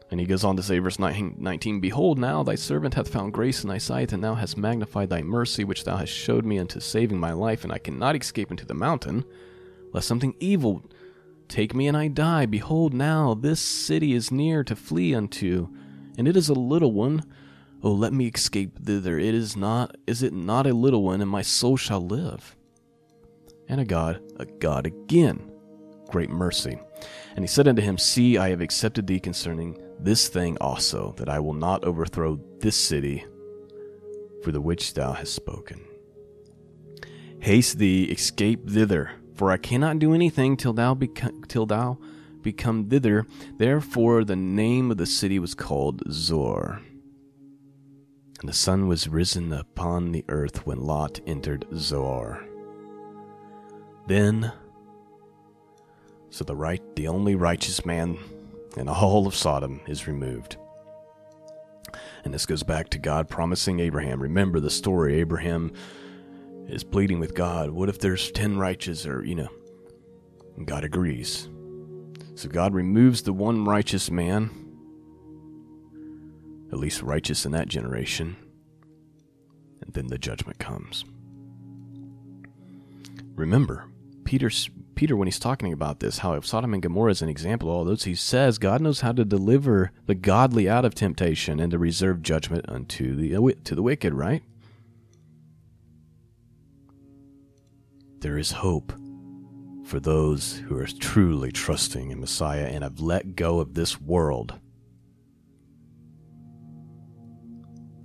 [0.10, 3.62] And he goes on to say, verse 19, Behold, now thy servant hath found grace
[3.62, 6.80] in thy sight, and thou hast magnified thy mercy, which thou hast showed me unto
[6.80, 9.24] saving my life, and I cannot escape into the mountain,
[9.94, 10.84] lest something evil
[11.50, 12.46] Take me and I die.
[12.46, 15.68] Behold, now this city is near to flee unto,
[16.16, 17.26] and it is a little one.
[17.82, 19.18] Oh, let me escape thither.
[19.18, 22.56] It is not, is it not a little one, and my soul shall live?
[23.68, 25.52] And a God, a God again,
[26.10, 26.78] great mercy.
[27.36, 31.30] And he said unto him, See, I have accepted thee concerning this thing also, that
[31.30, 33.24] I will not overthrow this city
[34.44, 35.86] for the which thou hast spoken.
[37.40, 41.98] Haste thee, escape thither for I cannot do anything till thou become till thou
[42.42, 43.26] become thither.
[43.58, 46.82] Therefore the name of the city was called Zoar.
[48.40, 52.46] And the sun was risen upon the earth when Lot entered Zoar.
[54.08, 54.52] Then,
[56.30, 58.18] so the right, the only righteous man
[58.78, 60.58] in all of Sodom is removed.
[62.24, 64.22] And this goes back to God promising Abraham.
[64.22, 65.16] Remember the story.
[65.20, 65.74] Abraham
[66.68, 67.72] is pleading with God.
[67.72, 69.50] What if there's 10 righteous or, you know?
[70.66, 71.50] God agrees.
[72.36, 74.50] So God removes the one righteous man,
[76.72, 78.36] at least righteous in that generation,
[79.82, 81.06] and then the judgment comes.
[83.36, 83.86] Remember,
[84.26, 87.70] Peter's Peter, when he's talking about this, how if Sodom and Gomorrah is an example
[87.70, 91.58] of all those, he says God knows how to deliver the godly out of temptation
[91.62, 93.30] and to reserve judgment unto the
[93.64, 94.44] to the wicked, right?
[98.20, 98.92] There is hope
[99.86, 104.60] for those who are truly trusting in Messiah and have let go of this world.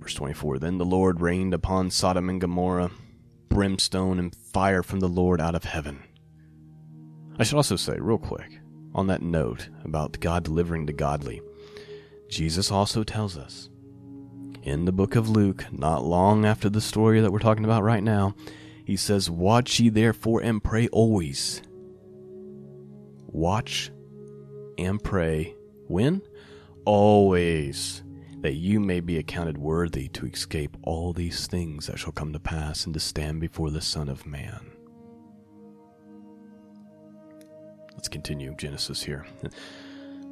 [0.05, 2.91] Verse 24 Then the Lord rained upon Sodom and Gomorrah
[3.49, 6.03] brimstone and fire from the Lord out of heaven
[7.39, 8.59] I should also say, real quick,
[8.93, 11.41] on that note about God delivering the godly,
[12.29, 13.71] Jesus also tells us
[14.61, 18.03] in the book of Luke, not long after the story that we're talking about right
[18.03, 18.35] now,
[18.85, 21.63] he says, Watch ye therefore and pray always.
[23.25, 23.89] Watch
[24.77, 25.55] and pray.
[25.87, 26.21] When?
[26.85, 28.03] Always.
[28.45, 32.39] That you may be accounted worthy to escape all these things that shall come to
[32.39, 34.71] pass and to stand before the Son of Man.
[37.93, 39.25] Let's continue Genesis here.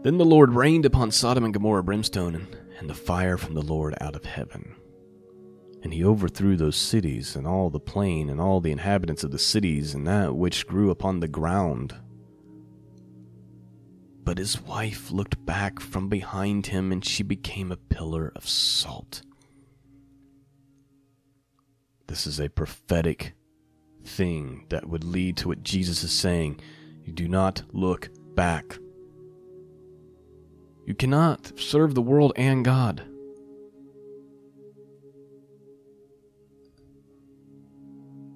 [0.03, 2.47] Then the Lord rained upon Sodom and Gomorrah brimstone
[2.79, 4.75] and, the fire from the Lord out of heaven.
[5.81, 9.39] And he overthrew those cities, and all the plain, and all the inhabitants of the
[9.39, 11.95] cities, and that which grew upon the ground.
[14.23, 19.21] But his wife looked back from behind him, and she became a pillar of salt.
[22.07, 23.33] This is a prophetic
[24.05, 26.59] thing that would lead to what Jesus is saying
[27.03, 28.77] you do not look back.
[30.85, 33.03] You cannot serve the world and God.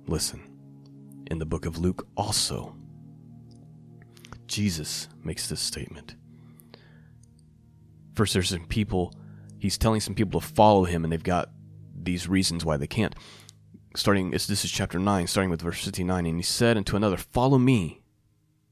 [0.08, 0.42] Listen,
[1.30, 2.76] in the book of Luke also,
[4.48, 6.16] Jesus makes this statement.
[8.16, 9.14] First, there's some people,
[9.60, 11.50] he's telling some people to follow him, and they've got
[11.96, 13.16] these reasons why they can't.
[13.96, 16.26] Starting, this is chapter 9, starting with verse 59.
[16.26, 18.02] And he said unto another, Follow me.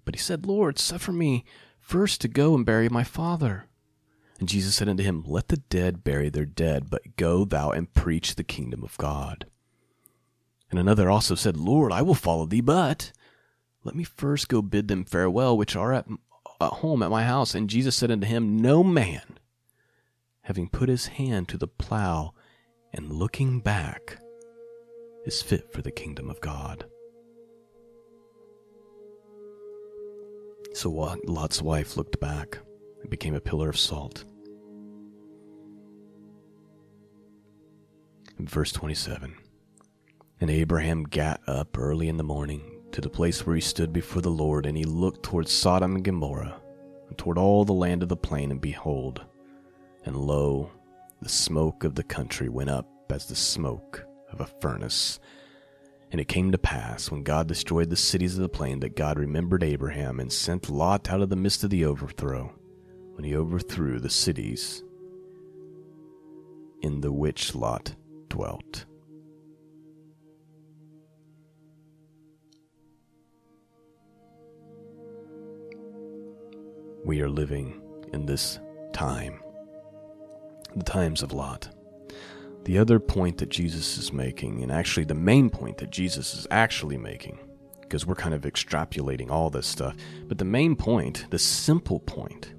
[0.03, 1.45] But he said, Lord, suffer me
[1.79, 3.65] first to go and bury my father.
[4.39, 7.93] And Jesus said unto him, Let the dead bury their dead, but go thou and
[7.93, 9.45] preach the kingdom of God.
[10.69, 13.11] And another also said, Lord, I will follow thee, but
[13.85, 16.07] let me first go bid them farewell which are at,
[16.59, 17.53] at home at my house.
[17.53, 19.37] And Jesus said unto him, No man,
[20.41, 22.33] having put his hand to the plow
[22.91, 24.17] and looking back,
[25.25, 26.85] is fit for the kingdom of God.
[30.73, 32.57] So Lot's wife looked back
[33.01, 34.25] and became a pillar of salt.
[38.37, 39.35] In verse 27
[40.41, 44.21] And Abraham got up early in the morning to the place where he stood before
[44.21, 46.59] the Lord, and he looked toward Sodom and Gomorrah,
[47.07, 49.21] and toward all the land of the plain, and behold,
[50.05, 50.71] and lo,
[51.21, 55.19] the smoke of the country went up as the smoke of a furnace
[56.11, 59.19] and it came to pass, when God destroyed the cities of the plain, that God
[59.19, 62.53] remembered Abraham and sent Lot out of the midst of the overthrow,
[63.15, 64.81] when he overthrew the cities
[66.81, 67.95] in the which Lot
[68.29, 68.85] dwelt.
[77.05, 77.83] We are living
[78.13, 78.57] in this
[78.91, 79.39] time,
[80.75, 81.69] the times of Lot.
[82.63, 86.47] The other point that Jesus is making, and actually the main point that Jesus is
[86.49, 87.37] actually making,
[87.81, 89.95] because we're kind of extrapolating all this stuff,
[90.27, 92.55] but the main point, the simple point,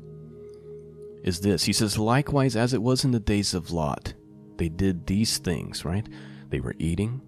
[1.24, 1.64] is this.
[1.64, 4.14] He says, Likewise, as it was in the days of Lot,
[4.58, 6.08] they did these things, right?
[6.50, 7.20] They were eating,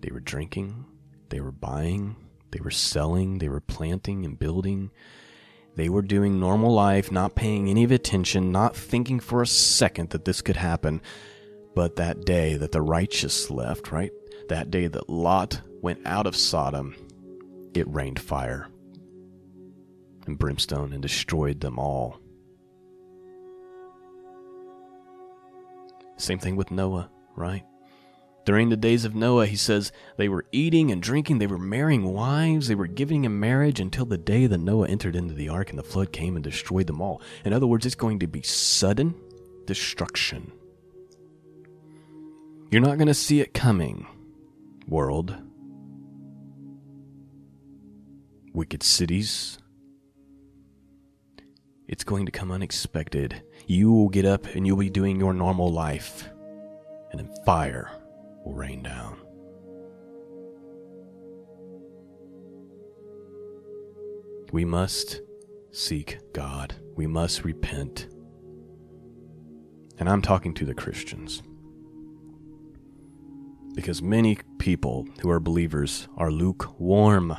[0.00, 0.84] they were drinking,
[1.28, 2.14] they were buying,
[2.52, 4.92] they were selling, they were planting and building.
[5.76, 10.10] They were doing normal life, not paying any of attention, not thinking for a second
[10.10, 11.02] that this could happen.
[11.74, 14.10] But that day that the righteous left, right?
[14.48, 16.96] That day that Lot went out of Sodom,
[17.74, 18.68] it rained fire
[20.26, 22.18] and brimstone and destroyed them all.
[26.16, 27.64] Same thing with Noah, right?
[28.46, 32.04] During the days of Noah, he says they were eating and drinking, they were marrying
[32.04, 35.70] wives, they were giving in marriage until the day that Noah entered into the ark
[35.70, 37.20] and the flood came and destroyed them all.
[37.44, 39.16] In other words, it's going to be sudden
[39.66, 40.52] destruction.
[42.70, 44.06] You're not going to see it coming,
[44.88, 45.36] world.
[48.52, 49.58] wicked cities.
[51.88, 53.42] It's going to come unexpected.
[53.66, 56.30] You will get up and you'll be doing your normal life,
[57.10, 57.90] and then fire
[58.46, 59.18] will rain down.
[64.52, 65.20] We must
[65.72, 66.74] seek God.
[66.94, 68.08] We must repent.
[69.98, 71.42] And I'm talking to the Christians.
[73.74, 77.36] Because many people who are believers are lukewarm.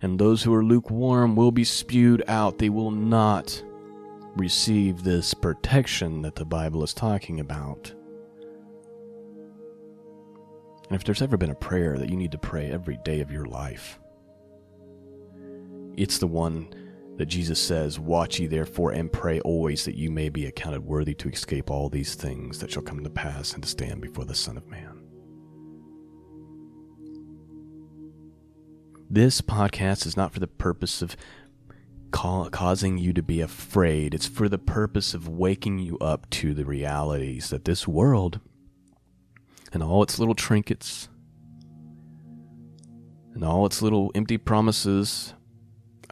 [0.00, 2.58] And those who are lukewarm will be spewed out.
[2.58, 3.62] They will not
[4.36, 7.92] receive this protection that the Bible is talking about.
[10.88, 13.30] And if there's ever been a prayer that you need to pray every day of
[13.30, 13.98] your life,
[15.96, 16.72] it's the one
[17.18, 21.14] that Jesus says, Watch ye therefore and pray always that you may be accounted worthy
[21.14, 24.34] to escape all these things that shall come to pass and to stand before the
[24.34, 25.02] Son of Man.
[29.10, 31.16] This podcast is not for the purpose of
[32.10, 34.14] causing you to be afraid.
[34.14, 38.40] It's for the purpose of waking you up to the realities that this world
[39.72, 41.08] and all its little trinkets
[43.38, 45.32] and all its little empty promises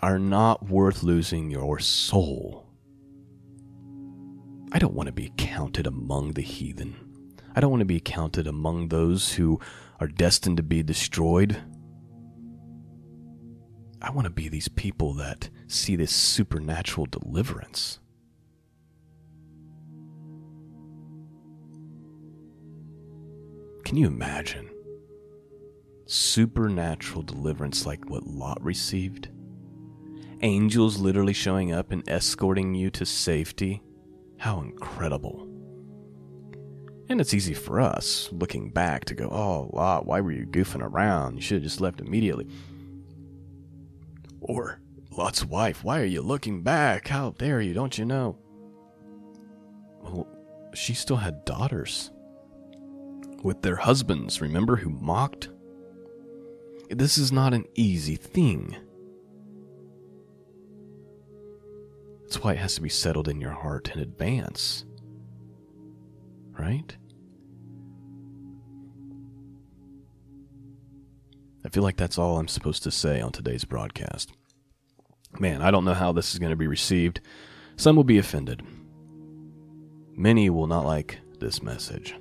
[0.00, 2.68] are not worth losing your soul.
[4.70, 6.94] I don't want to be counted among the heathen.
[7.56, 9.58] I don't want to be counted among those who
[9.98, 11.56] are destined to be destroyed.
[14.00, 17.98] I want to be these people that see this supernatural deliverance.
[23.86, 24.68] Can you imagine?
[26.06, 29.28] Supernatural deliverance like what Lot received?
[30.42, 33.80] angels literally showing up and escorting you to safety.
[34.38, 35.48] How incredible.
[37.08, 40.82] And it's easy for us, looking back, to go, oh, Lot, why were you goofing
[40.82, 41.36] around?
[41.36, 42.48] You should have just left immediately.
[44.40, 44.80] Or,
[45.12, 47.06] Lot's wife, why are you looking back?
[47.06, 47.72] How dare you?
[47.72, 48.36] Don't you know?
[50.02, 50.26] Well,
[50.74, 52.10] she still had daughters
[53.46, 55.48] with their husbands, remember, who mocked?
[56.90, 58.76] This is not an easy thing.
[62.22, 64.84] That's why it has to be settled in your heart in advance.
[66.58, 66.96] Right?
[71.64, 74.32] I feel like that's all I'm supposed to say on today's broadcast.
[75.38, 77.20] Man, I don't know how this is going to be received.
[77.76, 78.62] Some will be offended.
[80.16, 82.16] Many will not like this message.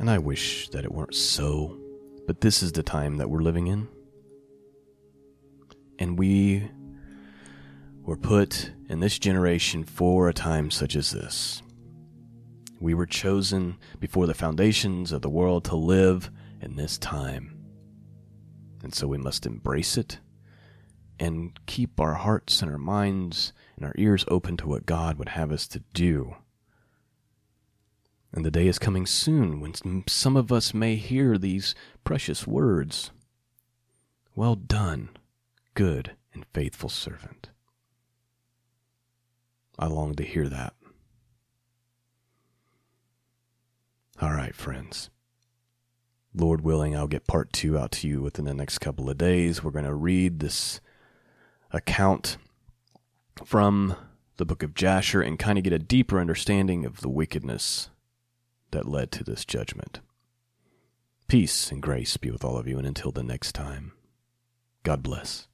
[0.00, 1.78] And I wish that it weren't so,
[2.26, 3.86] but this is the time that we're living in.
[5.98, 6.70] And we
[8.02, 11.60] were put in this generation for a time such as this.
[12.80, 16.30] We were chosen before the foundations of the world to live
[16.62, 17.58] in this time.
[18.82, 20.18] And so we must embrace it
[21.18, 25.28] and keep our hearts and our minds and our ears open to what God would
[25.28, 26.36] have us to do.
[28.32, 31.74] And the day is coming soon when some of us may hear these
[32.04, 33.10] precious words
[34.36, 35.10] Well done,
[35.74, 37.50] good and faithful servant.
[39.78, 40.74] I long to hear that.
[44.20, 45.10] All right, friends.
[46.34, 49.64] Lord willing, I'll get part two out to you within the next couple of days.
[49.64, 50.80] We're going to read this
[51.72, 52.36] account
[53.44, 53.96] from
[54.36, 57.90] the book of Jasher and kind of get a deeper understanding of the wickedness
[58.72, 60.00] that led to this judgment.
[61.28, 63.92] Peace and grace be with all of you, and until the next time,
[64.82, 65.46] God bless.